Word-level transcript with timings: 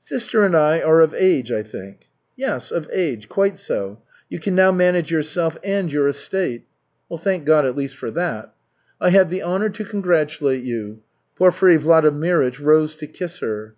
"Sister 0.00 0.42
and 0.42 0.56
I 0.56 0.80
are 0.80 1.02
of 1.02 1.12
age, 1.12 1.52
I 1.52 1.62
think?" 1.62 2.06
"Yes, 2.34 2.70
of 2.72 2.88
age. 2.90 3.28
Quite 3.28 3.58
so. 3.58 4.00
You 4.30 4.38
can 4.38 4.54
now 4.54 4.72
manage 4.72 5.10
yourself 5.10 5.58
and 5.62 5.92
your 5.92 6.08
estate." 6.08 6.64
"Thank 7.20 7.44
God 7.44 7.66
at 7.66 7.76
least 7.76 7.94
for 7.98 8.10
that." 8.12 8.54
"I 9.02 9.10
have 9.10 9.28
the 9.28 9.42
honor 9.42 9.68
to 9.68 9.84
congratulate 9.84 10.64
you." 10.64 11.00
Porfiry 11.36 11.76
Vladimirych 11.76 12.58
rose 12.58 12.96
to 12.96 13.06
kiss 13.06 13.40
her. 13.40 13.74